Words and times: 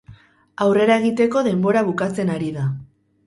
Aurrera 0.65 0.95
egiteko 1.01 1.45
denbora 1.49 1.85
bukatzen 1.91 2.35
ari 2.37 2.51
da. 2.59 2.65